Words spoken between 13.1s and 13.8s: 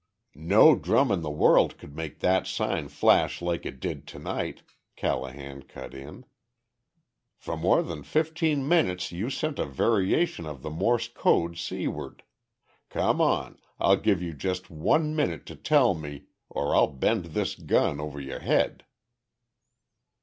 on